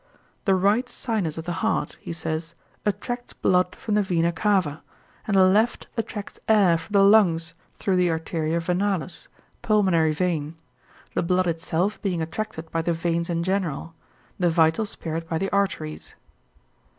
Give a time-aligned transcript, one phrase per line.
[0.45, 2.55] "The right sinus of the heart," he says,
[2.87, 4.81] "attracts blood from the vena cava,
[5.27, 9.27] and the left attracts air from the lungs through the arteria venalis
[9.61, 10.55] (pulmonary vein),
[11.13, 13.93] the blood itself being attracted by the veins in general,
[14.39, 16.15] the vital spirit by the arteries."